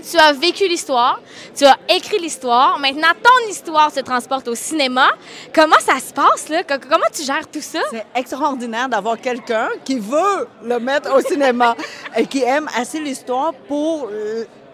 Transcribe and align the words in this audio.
tu 0.00 0.16
as 0.16 0.32
vécu 0.32 0.68
l'histoire, 0.68 1.20
tu 1.54 1.64
as 1.64 1.76
écrit 1.88 2.18
l'histoire. 2.18 2.78
Maintenant, 2.78 3.12
ton 3.22 3.50
histoire 3.50 3.92
se 3.92 4.00
transporte 4.00 4.48
au 4.48 4.54
cinéma. 4.54 5.08
Comment 5.54 5.78
ça 5.80 5.98
se 6.00 6.12
passe, 6.12 6.48
là? 6.48 6.62
Comment 6.64 7.06
tu 7.12 7.22
gères 7.22 7.48
tout 7.50 7.60
ça? 7.60 7.80
C'est 7.90 8.06
extraordinaire 8.14 8.88
d'avoir 8.88 9.20
quelqu'un 9.20 9.68
qui 9.84 9.98
veut 9.98 10.48
le 10.62 10.78
mettre 10.78 11.14
au 11.14 11.20
cinéma 11.20 11.76
et 12.16 12.26
qui 12.26 12.42
aime 12.42 12.68
assez 12.76 13.00
l'histoire 13.00 13.52
pour 13.68 14.08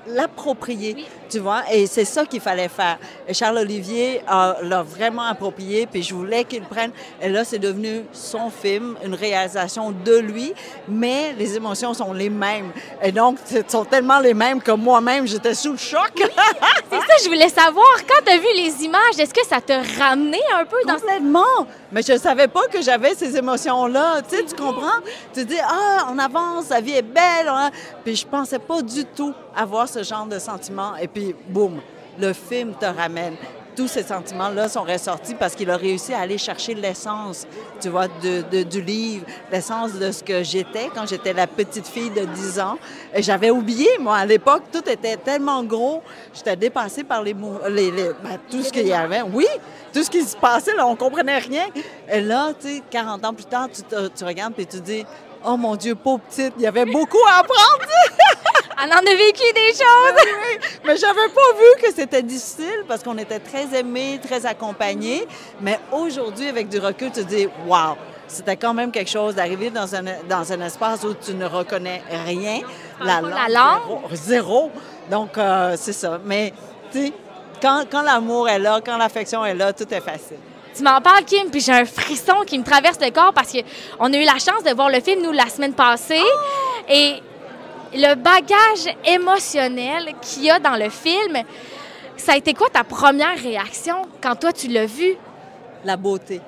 l'approprier, 0.07 0.97
tu 1.29 1.39
vois, 1.39 1.63
et 1.73 1.87
c'est 1.87 2.05
ça 2.05 2.25
qu'il 2.25 2.41
fallait 2.41 2.69
faire. 2.69 2.99
Et 3.29 3.35
Charles-Olivier 3.35 4.23
l'a 4.27 4.83
vraiment 4.83 5.25
approprié, 5.25 5.87
puis 5.87 6.03
je 6.03 6.15
voulais 6.15 6.45
qu'il 6.45 6.63
prenne, 6.63 6.91
et 7.21 7.29
là, 7.29 7.45
c'est 7.45 7.59
devenu 7.59 8.05
son 8.13 8.51
film, 8.51 8.97
une 9.05 9.15
réalisation 9.15 9.91
de 9.91 10.17
lui, 10.17 10.53
mais 10.89 11.35
les 11.39 11.57
émotions 11.57 11.95
sont 11.95 12.13
les 12.13 12.31
mêmes. 12.31 12.73
Et 13.03 13.13
donc, 13.13 13.39
sont 13.69 13.85
tellement 13.85 14.19
les 14.19 14.35
mêmes 14.35 14.61
que 14.61 14.73
moi-même, 14.73 15.27
j'étais 15.27 15.55
sous 15.55 15.73
le 15.73 15.79
choc. 15.79 16.13
c'est 16.17 16.99
ça, 16.99 17.15
je 17.23 17.29
voulais 17.29 17.49
savoir, 17.49 17.87
quand 18.09 18.25
tu 18.25 18.33
as 18.33 18.39
vu 18.39 18.49
les 18.55 18.85
images, 18.85 19.19
est-ce 19.19 19.35
que 19.35 19.47
ça 19.47 19.61
t'a 19.61 19.81
ramené 19.99 20.41
un 20.55 20.65
peu 20.65 20.77
dans... 20.87 20.95
Complètement! 20.95 21.67
Mais 21.93 22.03
je 22.03 22.17
savais 22.17 22.49
pas 22.49 22.67
que 22.73 22.81
j'avais 22.81 23.15
ces 23.15 23.37
émotions-là, 23.37 24.23
tu 24.29 24.37
sais, 24.37 24.45
tu 24.45 24.55
comprends? 24.55 25.01
Tu 25.33 25.45
dis, 25.45 25.59
ah, 25.63 26.09
on 26.11 26.19
avance, 26.19 26.69
la 26.71 26.81
vie 26.81 26.93
est 26.93 27.03
belle, 27.03 27.49
hein. 27.49 27.71
puis 28.05 28.17
je 28.17 28.27
pensais 28.27 28.59
pas 28.59 28.81
du 28.83 29.05
tout 29.05 29.35
avoir 29.57 29.89
ce 29.89 30.03
genre 30.03 30.27
de 30.27 30.39
sentiments. 30.39 30.97
Et 30.97 31.09
puis, 31.09 31.35
boum, 31.49 31.81
le 32.19 32.33
film 32.33 32.75
te 32.79 32.87
ramène. 32.87 33.35
Tous 33.77 33.87
ces 33.87 34.03
sentiments-là 34.03 34.69
sont 34.69 34.83
ressortis 34.83 35.35
parce 35.35 35.55
qu'il 35.55 35.71
a 35.71 35.77
réussi 35.77 36.13
à 36.13 36.21
aller 36.21 36.39
chercher 36.39 36.75
l'essence, 36.75 37.47
tu 37.81 37.89
vois, 37.89 38.09
de, 38.09 38.63
du 38.65 38.83
livre, 38.83 39.25
l'essence 39.51 39.95
de 39.95 40.11
ce 40.11 40.23
que 40.23 40.43
j'étais 40.43 40.91
quand 40.95 41.07
j'étais 41.09 41.33
la 41.33 41.47
petite 41.47 41.87
fille 41.87 42.11
de 42.11 42.25
10 42.25 42.61
ans. 42.61 42.79
Et 43.15 43.23
j'avais 43.23 43.51
oublié, 43.51 43.89
moi, 44.01 44.17
à 44.17 44.27
l'époque, 44.27 44.65
tout 44.73 44.87
était 44.89 45.17
tellement 45.17 45.63
gros. 45.63 46.03
J'étais 46.35 46.57
dépassée 46.57 47.05
par 47.05 47.23
les, 47.23 47.35
les, 47.71 47.91
les 47.91 48.11
ben, 48.23 48.39
tout 48.51 48.63
ce 48.63 48.73
qu'il 48.73 48.87
y 48.87 48.93
avait. 48.93 49.23
Oui, 49.23 49.47
tout 49.93 50.03
ce 50.03 50.11
qui 50.11 50.23
se 50.23 50.37
passait, 50.37 50.75
là, 50.75 50.87
on 50.87 50.97
comprenait 50.97 51.39
rien. 51.39 51.67
Et 52.11 52.21
là, 52.21 52.53
tu 52.61 52.69
sais, 52.69 52.83
40 52.91 53.25
ans 53.25 53.35
plus 53.35 53.47
tard, 53.47 53.69
tu, 53.73 53.83
tu 54.15 54.25
regardes 54.25 54.55
et 54.59 54.67
tu 54.67 54.81
dis, 54.81 55.07
oh 55.45 55.57
mon 55.57 55.77
Dieu, 55.77 55.95
pauvre 55.95 56.21
petite, 56.21 56.55
il 56.59 56.63
y 56.63 56.67
avait 56.67 56.85
beaucoup 56.85 57.25
à 57.29 57.39
apprendre. 57.39 57.87
On 58.83 58.89
en 58.89 58.97
a 58.97 59.15
vécu 59.15 59.43
des 59.55 59.73
choses. 59.73 60.25
Mais 60.87 60.97
j'avais 60.97 61.29
pas 61.29 61.53
vu 61.59 61.83
que 61.83 61.93
c'était 61.95 62.23
difficile 62.23 62.85
parce 62.89 63.03
qu'on 63.03 63.19
était 63.19 63.39
très 63.39 63.67
aimés, 63.79 64.19
très 64.27 64.47
accompagnés. 64.47 65.27
Mais 65.61 65.79
aujourd'hui, 65.93 66.49
avec 66.49 66.69
du 66.69 66.79
recul, 66.79 67.11
tu 67.13 67.23
te 67.23 67.29
dis, 67.29 67.47
wow, 67.67 67.97
c'était 68.27 68.57
quand 68.57 68.73
même 68.73 68.91
quelque 68.91 69.11
chose 69.11 69.35
d'arriver 69.35 69.69
dans 69.71 69.95
un, 69.95 70.03
dans 70.29 70.51
un 70.53 70.61
espace 70.63 71.05
où 71.05 71.13
tu 71.15 71.35
ne 71.35 71.45
reconnais 71.45 72.03
rien. 72.27 72.61
La 73.03 73.21
langue. 73.21 74.13
Zéro. 74.13 74.71
Donc, 75.11 75.37
euh, 75.37 75.75
c'est 75.77 75.93
ça. 75.93 76.19
Mais, 76.25 76.55
tu 76.91 77.07
sais, 77.07 77.13
quand, 77.61 77.85
quand 77.91 78.03
l'amour 78.03 78.49
est 78.49 78.59
là, 78.59 78.81
quand 78.85 78.97
l'affection 78.97 79.45
est 79.45 79.55
là, 79.55 79.75
tout 79.75 79.93
est 79.93 80.01
facile. 80.01 80.39
Tu 80.75 80.83
m'en 80.83 81.01
parles, 81.01 81.25
Kim, 81.25 81.51
puis 81.51 81.61
j'ai 81.61 81.73
un 81.73 81.85
frisson 81.85 82.37
qui 82.47 82.59
me 82.59 82.65
traverse 82.65 82.99
le 83.01 83.11
corps 83.11 83.35
parce 83.35 83.53
qu'on 83.53 84.13
a 84.13 84.17
eu 84.17 84.25
la 84.25 84.39
chance 84.39 84.63
de 84.65 84.75
voir 84.75 84.89
le 84.89 85.01
film, 85.01 85.21
nous, 85.23 85.33
la 85.33 85.49
semaine 85.49 85.75
passée. 85.75 86.23
Et 86.89 87.21
le 87.93 88.15
bagage 88.15 88.97
émotionnel 89.05 90.15
qu'il 90.21 90.45
y 90.45 90.51
a 90.51 90.59
dans 90.59 90.77
le 90.77 90.91
film, 90.91 91.39
ça 92.17 92.33
a 92.33 92.37
été 92.37 92.55
quoi 92.55 92.69
ta 92.69 92.85
première 92.85 93.39
réaction 93.39 94.03
quand 94.23 94.37
toi 94.37 94.53
tu 94.53 94.69
l'as 94.69 94.87
vu? 94.87 95.17
La 95.85 95.97
beauté. 95.97 96.41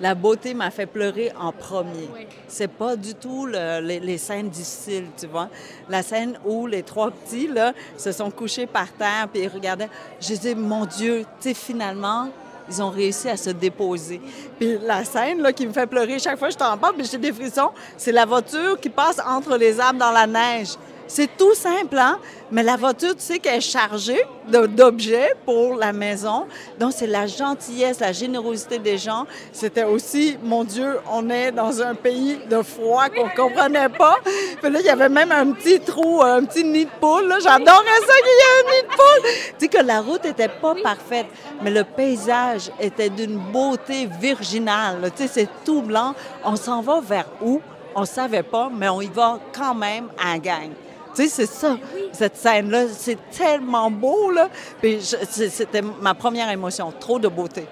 La 0.00 0.14
beauté 0.14 0.54
m'a 0.54 0.70
fait 0.70 0.86
pleurer 0.86 1.30
en 1.38 1.52
premier. 1.52 2.08
C'est 2.48 2.70
pas 2.70 2.96
du 2.96 3.14
tout 3.14 3.46
les, 3.46 4.18
scènes 4.18 4.48
difficiles, 4.48 5.08
tu 5.18 5.26
vois. 5.26 5.50
La 5.90 6.02
scène 6.02 6.38
où 6.46 6.66
les 6.66 6.82
trois 6.82 7.10
petits 7.10 7.48
là, 7.48 7.74
se 7.98 8.10
sont 8.10 8.30
couchés 8.30 8.66
par 8.66 8.90
terre 8.92 9.28
puis 9.30 9.42
ils 9.42 9.48
regardaient. 9.48 9.90
Je 10.20 10.28
disais, 10.28 10.54
mon 10.54 10.86
Dieu, 10.86 11.26
tu 11.40 11.48
sais, 11.48 11.54
finalement, 11.54 12.30
ils 12.70 12.82
ont 12.82 12.90
réussi 12.90 13.28
à 13.28 13.36
se 13.36 13.50
déposer. 13.50 14.20
Puis 14.58 14.78
la 14.82 15.04
scène 15.04 15.42
là, 15.42 15.52
qui 15.52 15.66
me 15.66 15.72
fait 15.72 15.86
pleurer 15.86 16.18
chaque 16.18 16.38
fois 16.38 16.48
que 16.48 16.54
je 16.54 16.58
t'en 16.58 16.76
parle, 16.78 16.94
j'ai 17.10 17.18
des 17.18 17.32
frissons, 17.32 17.70
c'est 17.96 18.12
la 18.12 18.24
voiture 18.24 18.78
qui 18.80 18.88
passe 18.88 19.20
entre 19.26 19.56
les 19.56 19.78
arbres 19.80 19.98
dans 19.98 20.12
la 20.12 20.26
neige. 20.26 20.76
C'est 21.12 21.36
tout 21.36 21.54
simple, 21.54 21.98
hein? 21.98 22.20
Mais 22.52 22.62
la 22.62 22.76
voiture, 22.76 23.16
tu 23.16 23.22
sais 23.22 23.40
qu'elle 23.40 23.56
est 23.56 23.60
chargée 23.60 24.24
d'objets 24.46 25.34
pour 25.44 25.74
la 25.74 25.92
maison. 25.92 26.46
Donc, 26.78 26.92
c'est 26.94 27.08
la 27.08 27.26
gentillesse, 27.26 27.98
la 27.98 28.12
générosité 28.12 28.78
des 28.78 28.96
gens. 28.96 29.26
C'était 29.52 29.82
aussi, 29.82 30.38
mon 30.40 30.62
Dieu, 30.62 31.00
on 31.10 31.28
est 31.28 31.50
dans 31.50 31.82
un 31.82 31.96
pays 31.96 32.38
de 32.48 32.62
froid 32.62 33.08
qu'on 33.08 33.24
ne 33.24 33.34
comprenait 33.34 33.88
pas. 33.88 34.18
Puis 34.62 34.70
là, 34.70 34.78
il 34.78 34.86
y 34.86 34.88
avait 34.88 35.08
même 35.08 35.32
un 35.32 35.50
petit 35.50 35.80
trou, 35.80 36.22
un 36.22 36.44
petit 36.44 36.62
nid 36.62 36.84
de 36.84 36.90
poule. 37.00 37.34
J'adorais 37.42 38.00
ça 38.06 38.14
qu'il 38.22 38.38
y 38.38 38.46
ait 38.46 38.60
un 38.60 38.70
nid 38.70 38.82
de 38.82 38.94
poule. 38.94 39.30
Tu 39.58 39.64
sais 39.64 39.68
que 39.68 39.84
la 39.84 40.00
route 40.02 40.22
n'était 40.22 40.46
pas 40.46 40.76
parfaite, 40.80 41.26
mais 41.60 41.72
le 41.72 41.82
paysage 41.82 42.70
était 42.78 43.10
d'une 43.10 43.36
beauté 43.36 44.08
virginale. 44.20 45.10
Tu 45.16 45.24
sais, 45.24 45.28
c'est 45.28 45.48
tout 45.64 45.82
blanc. 45.82 46.14
On 46.44 46.54
s'en 46.54 46.82
va 46.82 47.00
vers 47.00 47.26
où? 47.42 47.60
On 47.96 48.02
ne 48.02 48.06
savait 48.06 48.44
pas, 48.44 48.70
mais 48.72 48.88
on 48.88 49.00
y 49.00 49.08
va 49.08 49.40
quand 49.52 49.74
même 49.74 50.06
à 50.24 50.38
gang. 50.38 50.70
Tu 51.14 51.22
sais, 51.22 51.28
c'est 51.28 51.46
ça, 51.46 51.76
cette 52.12 52.36
scène-là. 52.36 52.84
C'est 52.96 53.18
tellement 53.30 53.90
beau, 53.90 54.30
là. 54.30 54.48
Puis 54.80 55.00
c'était 55.00 55.82
ma 55.82 56.14
première 56.14 56.50
émotion, 56.50 56.92
trop 56.98 57.18
de 57.18 57.28
beauté. 57.28 57.66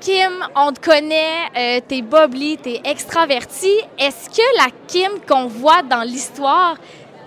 Kim, 0.00 0.46
on 0.54 0.72
te 0.72 0.80
connaît, 0.80 1.48
euh, 1.56 1.80
t'es 1.86 2.02
bubbly, 2.02 2.56
t'es 2.56 2.80
extraverti. 2.84 3.72
Est-ce 3.98 4.30
que 4.30 4.56
la 4.56 4.68
Kim 4.86 5.10
qu'on 5.28 5.46
voit 5.46 5.82
dans 5.82 6.02
l'histoire, 6.02 6.76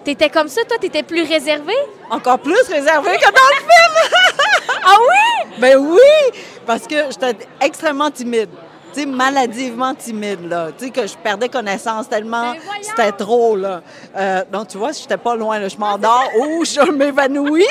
t'étais 0.06 0.30
comme 0.30 0.48
ça, 0.48 0.64
toi, 0.64 0.78
t'étais 0.80 1.04
plus 1.04 1.24
réservée? 1.24 1.74
Encore 2.10 2.40
plus 2.40 2.62
réservée 2.70 3.18
que 3.18 3.26
dans 3.26 3.50
le 3.50 3.60
film! 3.60 4.24
ah 4.86 4.96
oui? 5.02 5.52
Ben 5.60 5.78
oui! 5.78 6.40
Parce 6.66 6.88
que 6.88 6.96
j'étais 7.10 7.46
extrêmement 7.60 8.10
timide 8.10 8.50
tu 8.94 9.02
sais, 9.02 9.06
maladivement 9.06 9.96
timide, 9.96 10.47
là. 10.50 10.69
Tu 10.78 10.85
sais, 10.85 10.91
que 10.91 11.07
je 11.07 11.16
perdais 11.18 11.50
connaissance 11.50 12.09
tellement 12.09 12.52
ben 12.52 12.59
c'était 12.81 13.12
trop, 13.12 13.56
là. 13.56 13.81
Euh, 14.16 14.44
donc, 14.52 14.68
tu 14.69 14.78
vois, 14.78 14.91
j'étais 14.91 15.18
pas 15.18 15.35
loin, 15.35 15.59
là. 15.59 15.68
Je 15.68 15.78
m'endors 15.78 16.29
ou 16.40 16.66
je 16.66 16.91
m'évanouis. 16.91 17.66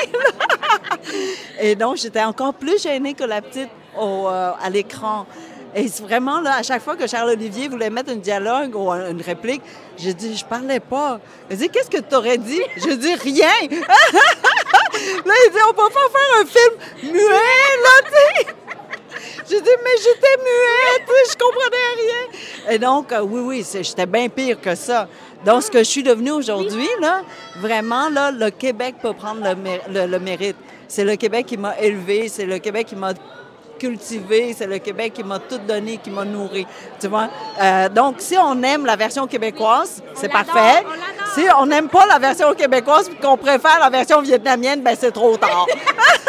Et 1.59 1.75
donc, 1.75 1.97
j'étais 1.97 2.23
encore 2.23 2.53
plus 2.53 2.81
gênée 2.81 3.13
que 3.13 3.23
la 3.23 3.41
petite 3.41 3.69
au, 3.97 4.27
euh, 4.27 4.51
à 4.61 4.69
l'écran. 4.69 5.25
Et 5.73 5.87
vraiment, 5.87 6.41
là, 6.41 6.57
à 6.57 6.63
chaque 6.63 6.81
fois 6.81 6.97
que 6.97 7.07
Charles-Olivier 7.07 7.69
voulait 7.69 7.89
mettre 7.89 8.11
un 8.11 8.17
dialogue 8.17 8.75
ou 8.75 8.91
une 8.91 9.21
réplique, 9.21 9.61
j'ai 9.97 10.13
dit, 10.13 10.35
je 10.35 10.43
parlais 10.43 10.81
pas. 10.81 11.19
Il 11.49 11.57
dit, 11.57 11.69
qu'est-ce 11.69 11.89
que 11.89 12.01
tu 12.01 12.15
aurais 12.15 12.37
dit? 12.37 12.61
Je 12.75 12.91
dis, 12.91 13.15
rien. 13.15 13.47
là, 13.69 15.33
il 15.45 15.51
dit, 15.51 15.59
on 15.69 15.73
peut 15.73 15.89
pas 15.89 16.09
faire 16.11 16.41
un 16.41 16.45
film 16.45 17.13
muet, 17.13 17.23
là, 17.23 17.89
tu 18.03 18.11
sais. 18.11 18.55
J'ai 19.51 19.59
dit, 19.59 19.69
mais 19.83 19.97
j'étais 19.97 20.37
muette, 20.37 21.09
je 21.29 21.37
comprenais 21.37 21.75
rien. 21.97 22.73
Et 22.73 22.79
donc, 22.79 23.11
euh, 23.11 23.19
oui, 23.19 23.41
oui, 23.41 23.81
j'étais 23.83 24.05
bien 24.05 24.29
pire 24.29 24.61
que 24.61 24.75
ça. 24.75 25.09
Donc, 25.43 25.63
ce 25.63 25.69
que 25.69 25.79
je 25.79 25.83
suis 25.83 26.03
devenue 26.03 26.31
aujourd'hui, 26.31 26.87
là, 27.01 27.21
vraiment, 27.59 28.07
là, 28.07 28.31
le 28.31 28.49
Québec 28.49 28.95
peut 29.01 29.11
prendre 29.11 29.41
le, 29.43 30.19
mérite. 30.19 30.55
C'est 30.87 31.03
le 31.03 31.17
Québec 31.17 31.47
qui 31.47 31.57
m'a 31.57 31.77
élevé, 31.79 32.29
c'est 32.29 32.45
le 32.45 32.59
Québec 32.59 32.87
qui 32.87 32.95
m'a 32.95 33.11
cultivé, 33.77 34.55
c'est 34.57 34.67
le 34.67 34.77
Québec 34.77 35.11
qui 35.15 35.23
m'a 35.23 35.39
tout 35.39 35.57
donné, 35.57 35.97
qui 35.97 36.11
m'a 36.11 36.23
nourri. 36.23 36.65
Tu 37.01 37.07
vois? 37.07 37.27
Euh, 37.61 37.89
donc, 37.89 38.15
si 38.19 38.37
on 38.37 38.63
aime 38.63 38.85
la 38.85 38.95
version 38.95 39.27
québécoise, 39.27 40.01
c'est 40.13 40.29
parfait. 40.29 40.85
si 41.35 41.41
on 41.57 41.65
n'aime 41.65 41.89
pas 41.89 42.05
la 42.05 42.19
version 42.19 42.53
québécoise 42.53 43.09
et 43.09 43.15
qu'on 43.15 43.35
préfère 43.35 43.79
la 43.81 43.89
version 43.89 44.21
vietnamienne, 44.21 44.81
ben 44.81 44.95
c'est 44.97 45.11
trop 45.11 45.35
tard. 45.35 45.67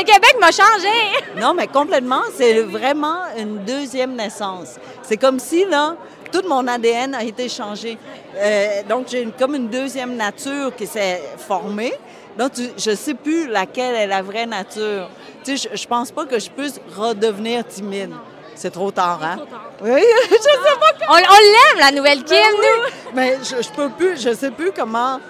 Le 0.00 0.06
Québec 0.06 0.36
m'a 0.40 0.50
changé. 0.50 1.38
non, 1.38 1.52
mais 1.52 1.66
complètement, 1.66 2.22
c'est 2.34 2.60
vraiment 2.60 3.18
une 3.36 3.58
deuxième 3.64 4.14
naissance. 4.14 4.76
C'est 5.02 5.18
comme 5.18 5.38
si, 5.38 5.66
là, 5.66 5.94
tout 6.32 6.42
mon 6.48 6.66
ADN 6.66 7.14
a 7.14 7.22
été 7.22 7.50
changé. 7.50 7.98
Euh, 8.34 8.82
donc, 8.88 9.08
j'ai 9.10 9.28
comme 9.38 9.54
une 9.54 9.68
deuxième 9.68 10.16
nature 10.16 10.74
qui 10.74 10.86
s'est 10.86 11.20
formée. 11.36 11.92
Donc, 12.38 12.52
je 12.78 12.90
ne 12.90 12.96
sais 12.96 13.12
plus 13.12 13.46
laquelle 13.46 13.94
est 13.94 14.06
la 14.06 14.22
vraie 14.22 14.46
nature. 14.46 15.10
Tu 15.44 15.58
sais, 15.58 15.68
je, 15.74 15.82
ne 15.82 15.86
pense 15.86 16.10
pas 16.10 16.24
que 16.24 16.38
je 16.38 16.48
puisse 16.48 16.80
redevenir 16.96 17.66
timide. 17.66 18.12
C'est 18.54 18.70
trop 18.70 18.90
tard, 18.90 19.20
hein? 19.22 19.36
Trop 19.36 19.46
tard. 19.46 19.70
Oui, 19.82 20.02
je 20.30 20.34
sais 20.34 20.78
pas. 20.80 21.06
On, 21.10 21.16
l'aime, 21.16 21.78
la 21.78 21.90
nouvelle 21.90 22.24
Kim, 22.24 22.36
ben 22.38 22.56
nous. 22.56 23.12
Mais 23.14 23.38
je, 23.42 23.62
je 23.62 23.68
peux 23.70 23.90
plus, 23.90 24.18
je 24.18 24.32
sais 24.32 24.50
plus 24.50 24.72
comment 24.72 25.20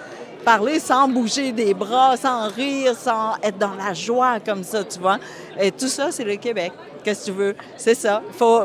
parler 0.43 0.79
sans 0.79 1.07
bouger 1.07 1.51
des 1.51 1.73
bras, 1.73 2.17
sans 2.17 2.49
rire, 2.49 2.95
sans 2.95 3.35
être 3.41 3.57
dans 3.57 3.73
la 3.75 3.93
joie 3.93 4.39
comme 4.39 4.63
ça, 4.63 4.83
tu 4.83 4.99
vois. 4.99 5.17
Et 5.59 5.71
tout 5.71 5.87
ça, 5.87 6.11
c'est 6.11 6.23
le 6.23 6.35
Québec. 6.35 6.71
Qu'est-ce 7.03 7.21
que 7.21 7.31
tu 7.31 7.37
veux? 7.37 7.55
C'est 7.77 7.95
ça. 7.95 8.21
Faut, 8.37 8.61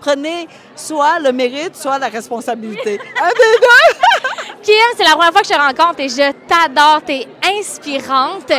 prenez 0.00 0.48
soit 0.76 1.18
le 1.20 1.32
mérite, 1.32 1.76
soit 1.76 1.98
la 1.98 2.08
responsabilité. 2.08 3.00
Un 3.20 3.28
des 3.28 3.58
deux! 3.60 4.03
Kim, 4.64 4.74
c'est 4.96 5.04
la 5.04 5.10
première 5.10 5.30
fois 5.30 5.42
que 5.42 5.46
je 5.46 5.52
te 5.52 5.58
rencontre 5.58 6.00
et 6.00 6.08
je 6.08 6.32
t'adore. 6.48 7.02
T'es 7.04 7.28
inspirante. 7.58 8.50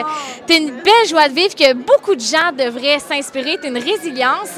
T'es 0.46 0.58
une 0.58 0.70
belle 0.70 1.08
joie 1.10 1.28
de 1.28 1.34
vivre 1.34 1.56
que 1.56 1.74
beaucoup 1.74 2.14
de 2.14 2.22
gens 2.22 2.52
devraient 2.56 3.00
s'inspirer. 3.00 3.58
T'es 3.58 3.70
une 3.70 3.80
résilience. 3.80 4.56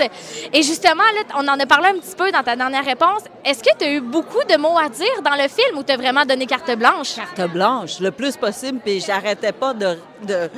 Et 0.52 0.62
justement, 0.62 1.04
là, 1.04 1.22
on 1.36 1.48
en 1.48 1.58
a 1.58 1.66
parlé 1.66 1.88
un 1.88 2.00
petit 2.00 2.16
peu 2.18 2.30
dans 2.34 2.44
ta 2.44 2.58
dernière 2.58 2.84
réponse. 2.84 3.22
Est-ce 3.46 3.64
que 3.64 3.70
tu 3.80 3.86
as 3.86 3.92
eu 3.94 4.02
beaucoup 4.02 4.44
de 4.44 4.58
mots 4.58 4.78
à 4.78 4.90
dire 4.90 5.22
dans 5.24 5.36
le 5.42 5.48
film 5.48 5.78
ou 5.78 5.84
t'as 5.84 5.96
vraiment 5.96 6.26
donné 6.26 6.46
carte 6.46 6.70
blanche? 6.78 7.16
Carte 7.16 7.50
blanche, 7.50 8.02
le 8.02 8.12
plus 8.12 8.36
possible, 8.36 8.82
puis 8.84 9.00
j'arrêtais 9.00 9.54
pas 9.54 9.74
de, 9.74 9.98
de, 10.24 10.50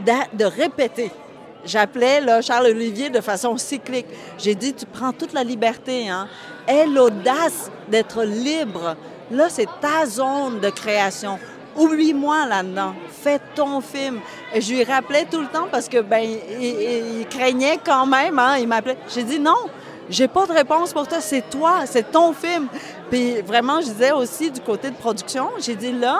de, 0.00 0.12
de 0.32 0.44
répéter. 0.46 1.10
J'appelais 1.66 2.22
Charles 2.42 2.66
Olivier 2.66 3.10
de 3.10 3.20
façon 3.20 3.58
cyclique. 3.58 4.06
J'ai 4.38 4.54
dit, 4.54 4.72
tu 4.72 4.86
prends 4.86 5.12
toute 5.12 5.34
la 5.34 5.44
liberté, 5.44 6.08
hein. 6.08 6.28
Aie 6.66 6.86
l'audace 6.86 7.70
d'être 7.88 8.22
libre. 8.22 8.96
Là, 9.30 9.46
c'est 9.48 9.68
ta 9.80 10.06
zone 10.06 10.60
de 10.60 10.70
création. 10.70 11.38
Oublie-moi 11.76 12.46
là-dedans. 12.46 12.94
Fais 13.10 13.40
ton 13.54 13.80
film. 13.80 14.20
Je 14.54 14.72
lui 14.72 14.84
rappelais 14.84 15.26
tout 15.30 15.40
le 15.40 15.48
temps 15.48 15.66
parce 15.70 15.88
que 15.88 16.00
ben 16.00 16.22
il, 16.60 17.20
il 17.20 17.26
craignait 17.28 17.78
quand 17.84 18.06
même. 18.06 18.38
Hein, 18.38 18.58
il 18.58 18.68
m'appelait. 18.68 18.96
J'ai 19.12 19.24
dit 19.24 19.40
non. 19.40 19.68
J'ai 20.08 20.28
pas 20.28 20.46
de 20.46 20.52
réponse 20.52 20.92
pour 20.92 21.08
toi. 21.08 21.20
C'est 21.20 21.48
toi. 21.50 21.80
C'est 21.86 22.12
ton 22.12 22.32
film. 22.32 22.68
Puis 23.10 23.40
vraiment, 23.42 23.80
je 23.80 23.86
disais 23.86 24.12
aussi 24.12 24.50
du 24.50 24.60
côté 24.60 24.90
de 24.90 24.96
production. 24.96 25.50
J'ai 25.58 25.74
dit 25.74 25.92
là, 25.92 26.18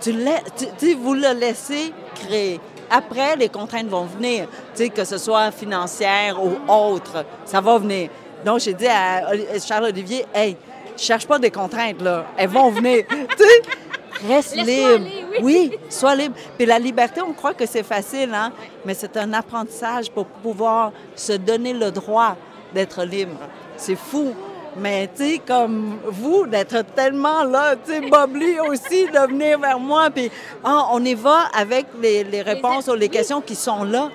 tu, 0.00 0.14
tu, 0.56 0.64
tu 0.78 0.94
vous 0.94 1.14
le 1.14 1.32
laissez 1.32 1.92
créer. 2.14 2.60
Après, 2.90 3.36
les 3.36 3.48
contraintes 3.48 3.88
vont 3.88 4.04
venir, 4.04 4.46
que 4.94 5.04
ce 5.04 5.18
soit 5.18 5.50
financière 5.50 6.38
ou 6.42 6.52
autre, 6.70 7.24
ça 7.44 7.60
va 7.60 7.78
venir. 7.78 8.10
Donc, 8.44 8.60
j'ai 8.60 8.74
dit 8.74 8.86
à 8.86 9.22
Charles-Olivier, 9.58 10.24
hey, 10.32 10.56
cherche 10.96 11.26
pas 11.26 11.38
des 11.38 11.50
contraintes, 11.50 12.00
là. 12.00 12.26
Elles 12.36 12.48
vont 12.48 12.70
venir. 12.70 13.04
tu 13.08 13.44
sais, 13.44 14.26
reste 14.26 14.56
libre. 14.56 15.06
oui. 15.42 15.72
sois 15.88 16.14
libre. 16.14 16.34
Puis 16.56 16.66
la 16.66 16.78
liberté, 16.78 17.20
on 17.22 17.32
croit 17.32 17.54
que 17.54 17.66
c'est 17.66 17.82
facile, 17.82 18.30
hein? 18.34 18.52
Mais 18.84 18.94
c'est 18.94 19.16
un 19.16 19.32
apprentissage 19.32 20.10
pour 20.10 20.26
pouvoir 20.26 20.92
se 21.14 21.32
donner 21.32 21.72
le 21.72 21.90
droit 21.90 22.36
d'être 22.74 23.04
libre. 23.04 23.38
C'est 23.76 23.96
fou. 23.96 24.34
Mais, 24.78 25.08
tu 25.16 25.24
sais, 25.24 25.40
comme 25.46 25.98
vous, 26.04 26.46
d'être 26.46 26.84
tellement 26.94 27.44
là, 27.44 27.76
tu 27.76 27.92
sais, 27.92 28.00
Bobli 28.02 28.60
aussi, 28.68 29.06
de 29.06 29.26
venir 29.26 29.58
vers 29.58 29.80
moi, 29.80 30.10
puis 30.10 30.30
ah, 30.62 30.88
on 30.92 31.02
y 31.02 31.14
va 31.14 31.44
avec 31.54 31.86
les, 32.00 32.24
les 32.24 32.42
réponses 32.42 32.86
les, 32.86 32.92
ou 32.92 32.96
les 32.96 33.08
questions 33.08 33.40
qui 33.40 33.54
sont 33.54 33.84
là. 33.84 34.10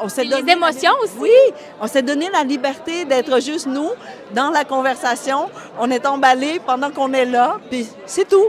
On 0.00 0.08
s'est 0.08 0.24
donné 0.24 0.42
les 0.42 0.52
émotions 0.52 0.92
aussi? 1.02 1.14
Oui, 1.18 1.30
on 1.80 1.86
s'est 1.86 2.02
donné 2.02 2.28
la 2.30 2.44
liberté 2.44 3.04
d'être 3.04 3.40
juste 3.40 3.66
nous 3.66 3.90
dans 4.32 4.50
la 4.50 4.64
conversation. 4.64 5.50
On 5.78 5.90
est 5.90 6.06
emballé 6.06 6.60
pendant 6.64 6.90
qu'on 6.90 7.12
est 7.12 7.24
là, 7.24 7.58
puis 7.70 7.86
c'est 8.06 8.28
tout. 8.28 8.48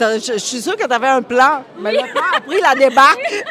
Je, 0.00 0.38
suis 0.38 0.62
sûre 0.62 0.76
que 0.76 0.86
tu 0.86 0.92
avais 0.92 1.08
un 1.08 1.22
plan, 1.22 1.64
mais 1.78 1.92
le 1.92 1.98
plan 1.98 2.22
a 2.36 2.40
pris 2.40 2.60
la 2.60 2.74
débarque. 2.74 3.44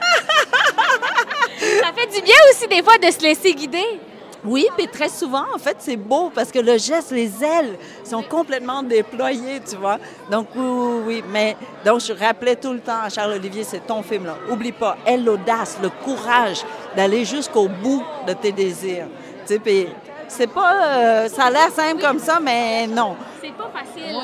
Ça 1.60 1.92
fait 1.96 2.08
du 2.08 2.22
bien 2.22 2.36
aussi 2.50 2.68
des 2.68 2.82
fois 2.82 2.98
de 2.98 3.12
se 3.12 3.22
laisser 3.22 3.54
guider. 3.54 4.00
Oui, 4.44 4.68
puis 4.76 4.88
très 4.88 5.10
souvent, 5.10 5.46
en 5.54 5.60
fait, 5.60 5.78
c'est 5.80 5.98
beau 5.98 6.32
parce 6.34 6.52
que 6.52 6.58
le 6.58 6.76
geste, 6.80 7.12
les 7.12 7.44
ailes 7.44 7.78
sont 8.04 8.24
complètement 8.24 8.82
déployées, 8.82 9.62
tu 9.70 9.76
vois. 9.76 10.00
Donc, 10.32 10.48
oui, 10.56 11.02
oui, 11.06 11.24
mais 11.30 11.56
donc 11.86 12.00
je 12.02 12.12
rappelais 12.12 12.56
tout 12.56 12.74
le 12.74 12.80
temps 12.80 13.04
à 13.04 13.10
Charles-Olivier, 13.10 13.64
c'est 13.64 13.86
ton 13.86 14.02
film, 14.02 14.26
là. 14.26 14.38
Oublie 14.50 14.72
pas, 14.72 14.98
elle, 15.06 15.24
l'audace, 15.24 15.78
le 15.82 15.90
courage 15.90 16.64
d'aller 16.96 17.26
jusqu'au 17.26 17.68
bout 17.68 18.04
de 18.28 18.34
tes 18.34 18.52
désirs. 18.52 19.08
Tu 19.46 19.54
sais, 19.54 19.60
puis 19.60 19.88
c'est 20.28 20.48
pas... 20.48 20.74
Euh, 20.74 21.30
ça 21.30 21.46
a 21.46 21.50
l'air 21.50 21.70
simple 21.72 22.02
comme 22.02 22.20
ça, 22.20 22.40
mais 22.42 22.88
non. 22.88 23.16
C'est 23.42 23.54
pas 23.54 23.72
facile. 23.74 24.18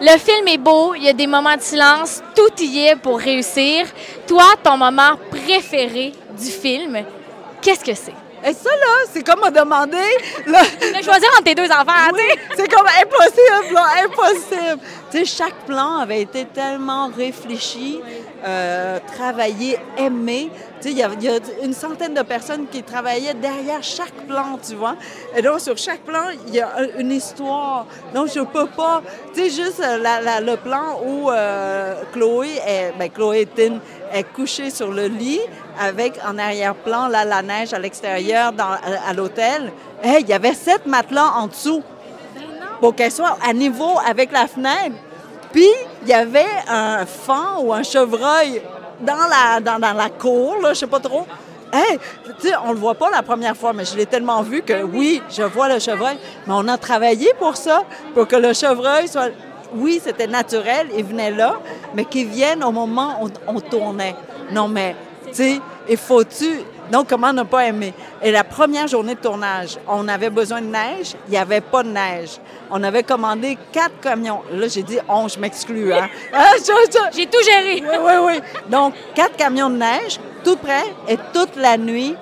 Le 0.00 0.18
film 0.18 0.46
est 0.48 0.58
beau, 0.58 0.94
il 0.94 1.04
y 1.04 1.08
a 1.08 1.14
des 1.14 1.26
moments 1.26 1.56
de 1.56 1.62
silence, 1.62 2.22
tout 2.34 2.62
y 2.62 2.86
est 2.86 2.96
pour 2.96 3.18
réussir. 3.18 3.86
Toi, 4.26 4.44
ton 4.62 4.76
moment 4.76 5.16
préféré 5.30 6.12
du 6.38 6.50
film, 6.50 6.98
qu'est-ce 7.62 7.84
que 7.84 7.94
c'est? 7.94 8.25
Et 8.46 8.52
ça, 8.52 8.70
là, 8.70 9.06
c'est 9.12 9.26
comme 9.26 9.40
me 9.40 9.50
demander. 9.50 9.96
Là, 10.46 10.62
de 10.62 11.02
choisir 11.02 11.28
entre 11.32 11.42
tes 11.42 11.54
deux 11.56 11.64
enfants, 11.64 12.12
oui, 12.14 12.22
C'est 12.56 12.68
comme 12.68 12.86
impossible, 12.86 13.74
là, 13.74 13.86
impossible. 14.04 14.80
Tu 15.10 15.18
sais, 15.18 15.24
chaque 15.24 15.66
plan 15.66 15.98
avait 15.98 16.22
été 16.22 16.44
tellement 16.44 17.08
réfléchi, 17.08 18.00
euh, 18.44 19.00
travaillé, 19.16 19.80
aimé. 19.98 20.50
Tu 20.80 20.88
sais, 20.88 20.90
il 20.92 20.98
y, 20.98 21.28
a 21.28 21.38
une 21.64 21.72
centaine 21.72 22.14
de 22.14 22.22
personnes 22.22 22.68
qui 22.70 22.84
travaillaient 22.84 23.34
derrière 23.34 23.82
chaque 23.82 24.14
plan, 24.28 24.58
tu 24.64 24.76
vois. 24.76 24.94
Et 25.36 25.42
donc, 25.42 25.58
sur 25.58 25.76
chaque 25.76 26.02
plan, 26.02 26.28
il 26.46 26.54
y 26.54 26.60
a 26.60 26.70
une 26.98 27.10
histoire. 27.10 27.86
Donc, 28.14 28.28
je 28.32 28.40
peux 28.40 28.66
pas. 28.66 29.02
Tu 29.34 29.40
sais, 29.40 29.62
juste 29.64 29.80
euh, 29.80 29.98
le 30.40 30.56
plan 30.56 31.00
où 31.04 31.32
euh, 31.32 31.94
Chloé 32.16 32.60
est. 32.66 32.92
Ben, 32.98 33.10
Chloé 33.10 33.46
est 34.12 34.24
couchée 34.34 34.70
sur 34.70 34.90
le 34.90 35.06
lit 35.06 35.40
avec 35.78 36.14
en 36.26 36.38
arrière-plan 36.38 37.08
là, 37.08 37.26
la 37.26 37.42
neige 37.42 37.74
à 37.74 37.78
l'extérieur 37.78 38.52
à, 38.58 39.12
l'hôtel. 39.12 39.70
Hey, 40.02 40.22
il 40.22 40.28
y 40.28 40.32
avait 40.32 40.54
sept 40.54 40.86
matelas 40.86 41.32
en 41.36 41.46
dessous 41.48 41.82
pour 42.80 42.94
qu'elle 42.94 43.12
soit 43.12 43.36
à 43.46 43.52
niveau 43.52 43.98
avec 44.06 44.32
la 44.32 44.46
fenêtre. 44.46 44.96
Puis, 45.52 45.68
il 46.02 46.08
y 46.08 46.14
avait 46.14 46.44
un 46.68 47.04
fan 47.04 47.58
ou 47.60 47.72
un 47.72 47.82
chevreuil 47.82 48.62
dans 49.00 49.14
la, 49.14 49.60
dans, 49.60 49.78
la 49.78 50.08
cour, 50.08 50.56
là, 50.62 50.72
je 50.72 50.80
sais 50.80 50.86
pas 50.86 51.00
trop. 51.00 51.26
Hey, 51.72 51.98
tu 52.40 52.48
on 52.64 52.72
le 52.72 52.78
voit 52.78 52.94
pas 52.94 53.10
la 53.10 53.22
première 53.22 53.56
fois, 53.56 53.72
mais 53.72 53.84
je 53.84 53.96
l'ai 53.96 54.06
tellement 54.06 54.42
vu 54.42 54.62
que 54.62 54.82
oui, 54.82 55.22
je 55.30 55.42
vois 55.42 55.68
le 55.68 55.78
chevreuil. 55.78 56.16
Mais 56.46 56.54
on 56.56 56.66
a 56.68 56.78
travaillé 56.78 57.32
pour 57.38 57.56
ça, 57.56 57.82
pour 58.14 58.26
que 58.26 58.36
le 58.36 58.54
chevreuil 58.54 59.08
soit. 59.08 59.30
Oui, 59.76 60.00
c'était 60.02 60.26
naturel, 60.26 60.88
il 60.96 61.04
venait 61.04 61.30
là, 61.30 61.56
mais 61.94 62.04
qu'il 62.04 62.28
vienne 62.28 62.64
au 62.64 62.72
moment 62.72 63.22
où 63.22 63.28
on 63.46 63.60
tournait. 63.60 64.14
Non, 64.50 64.68
mais, 64.68 64.94
tu 65.28 65.34
sais, 65.34 65.60
il 65.88 65.96
faut-tu. 65.96 66.60
Donc, 66.90 67.08
comment 67.08 67.32
ne 67.32 67.42
pas 67.42 67.66
aimer? 67.66 67.92
Et 68.22 68.30
la 68.30 68.44
première 68.44 68.86
journée 68.86 69.16
de 69.16 69.20
tournage, 69.20 69.76
on 69.88 70.06
avait 70.08 70.30
besoin 70.30 70.60
de 70.60 70.66
neige, 70.66 71.16
il 71.26 71.32
n'y 71.32 71.36
avait 71.36 71.60
pas 71.60 71.82
de 71.82 71.88
neige. 71.88 72.38
On 72.70 72.82
avait 72.82 73.02
commandé 73.02 73.58
quatre 73.72 74.00
camions. 74.00 74.42
Là, 74.52 74.68
j'ai 74.68 74.82
dit, 74.82 74.98
on, 75.08 75.26
je 75.28 75.38
m'exclus. 75.38 75.92
Hein? 75.92 76.08
Ah, 76.32 76.52
j'ai 77.12 77.26
tout 77.26 77.42
géré. 77.44 77.82
Oui, 77.82 77.96
oui, 78.00 78.12
oui. 78.26 78.60
Donc, 78.70 78.94
quatre 79.14 79.36
camions 79.36 79.70
de 79.70 79.76
neige, 79.76 80.20
tout 80.44 80.56
prêt, 80.56 80.84
et 81.08 81.16
toute 81.32 81.56
la 81.56 81.76
nuit, 81.76 82.14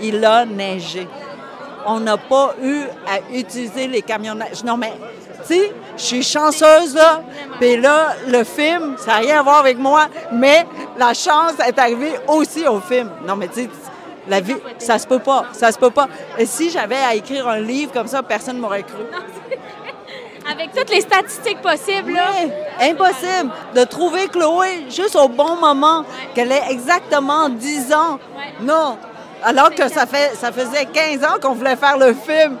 il 0.00 0.24
a 0.24 0.44
neigé. 0.44 1.06
On 1.84 1.98
n'a 1.98 2.16
pas 2.16 2.54
eu 2.62 2.82
à 3.08 3.34
utiliser 3.34 3.88
les 3.88 4.02
camions 4.02 4.34
de 4.34 4.40
neige. 4.40 4.62
Non, 4.64 4.76
mais, 4.76 4.92
tu 5.46 5.54
sais, 5.54 5.72
je 5.96 6.02
suis 6.02 6.22
chanceuse, 6.22 6.94
là. 6.94 7.22
Puis 7.60 7.76
là, 7.76 8.14
le 8.28 8.44
film, 8.44 8.96
ça 8.98 9.12
n'a 9.12 9.16
rien 9.18 9.40
à 9.40 9.42
voir 9.42 9.58
avec 9.58 9.78
moi, 9.78 10.06
mais 10.32 10.66
la 10.96 11.14
chance 11.14 11.52
est 11.66 11.78
arrivée 11.78 12.14
aussi 12.28 12.66
au 12.66 12.80
film. 12.80 13.10
Non, 13.26 13.36
mais 13.36 13.48
tu 13.48 13.62
sais, 13.62 13.70
la 14.28 14.40
vie, 14.40 14.56
ça 14.78 14.98
se 14.98 15.06
peut 15.06 15.18
pas, 15.18 15.46
ça 15.52 15.72
se 15.72 15.78
peut 15.78 15.90
pas. 15.90 16.08
Et 16.38 16.46
si 16.46 16.70
j'avais 16.70 16.96
à 16.96 17.14
écrire 17.14 17.48
un 17.48 17.60
livre 17.60 17.92
comme 17.92 18.06
ça, 18.06 18.22
personne 18.22 18.56
ne 18.56 18.60
m'aurait 18.60 18.84
cru. 18.84 19.02
Avec 20.50 20.72
toutes 20.74 20.90
les 20.90 21.00
statistiques 21.00 21.60
possibles, 21.60 22.12
là. 22.12 22.30
impossible 22.80 23.50
de 23.74 23.84
trouver 23.84 24.26
Chloé 24.26 24.86
juste 24.90 25.14
au 25.14 25.28
bon 25.28 25.56
moment, 25.56 26.04
qu'elle 26.34 26.50
ait 26.50 26.64
exactement 26.70 27.48
10 27.48 27.92
ans. 27.92 28.18
Non, 28.60 28.98
alors 29.44 29.70
que 29.74 29.88
ça, 29.88 30.06
fait, 30.06 30.34
ça 30.36 30.52
faisait 30.52 30.86
15 30.86 31.24
ans 31.24 31.36
qu'on 31.40 31.54
voulait 31.54 31.76
faire 31.76 31.96
le 31.96 32.14
film. 32.14 32.56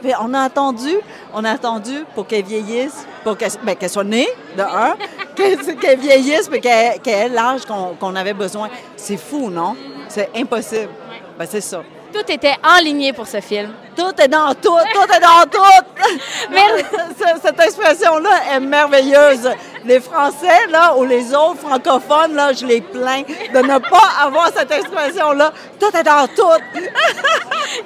Puis 0.00 0.12
on 0.20 0.34
a 0.34 0.42
attendu, 0.42 0.96
on 1.34 1.44
a 1.44 1.52
attendu 1.52 2.04
pour 2.14 2.26
qu'elle 2.26 2.44
vieillisse, 2.44 3.06
pour 3.24 3.36
qu'elle 3.36 3.50
ben, 3.62 3.76
soit 3.88 4.04
née, 4.04 4.28
de 4.56 4.62
un, 4.62 4.96
qu'elle 5.80 5.98
vieillisse, 5.98 6.48
puis 6.48 6.60
qu'elle 6.60 7.00
ait 7.06 7.28
l'âge 7.28 7.62
qu'on 7.66 8.16
avait 8.16 8.34
besoin. 8.34 8.68
C'est 8.96 9.16
fou, 9.16 9.50
non? 9.50 9.76
C'est 10.08 10.30
impossible. 10.34 10.90
Ben, 11.38 11.46
c'est 11.48 11.60
ça. 11.60 11.82
Tout 12.12 12.32
était 12.32 12.54
enligné 12.64 13.12
pour 13.12 13.26
ce 13.26 13.40
film. 13.40 13.70
Tout 13.94 14.12
est 14.18 14.28
dans 14.28 14.54
tout, 14.54 14.78
tout 14.94 15.14
est 15.14 15.20
dans 15.20 15.44
tout. 15.50 15.98
Cette 17.42 17.60
expression-là 17.60 18.54
est 18.54 18.60
merveilleuse. 18.60 19.50
Les 19.84 20.00
Français, 20.00 20.66
là, 20.70 20.96
ou 20.96 21.04
les 21.04 21.34
autres 21.34 21.60
francophones, 21.60 22.34
là, 22.34 22.52
je 22.52 22.66
les 22.66 22.80
plains 22.80 23.22
de 23.22 23.58
ne 23.58 23.78
pas 23.78 24.08
avoir 24.20 24.50
cette 24.54 24.70
expression-là. 24.70 25.52
Tout 25.78 25.96
est 25.96 26.02
dans 26.02 26.26
tout. 26.28 26.62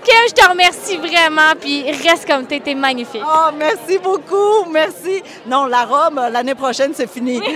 Kim, 0.04 0.14
je 0.28 0.34
te 0.34 0.48
remercie 0.48 0.96
vraiment, 0.96 1.52
puis 1.60 1.90
reste 1.90 2.26
comme 2.26 2.46
tu 2.46 2.54
étais 2.54 2.74
magnifique. 2.74 3.22
Oh, 3.24 3.50
merci 3.56 3.98
beaucoup, 3.98 4.64
merci. 4.70 5.22
Non, 5.46 5.66
la 5.66 5.84
robe, 5.84 6.20
l'année 6.30 6.54
prochaine, 6.54 6.92
c'est 6.94 7.10
fini. 7.10 7.40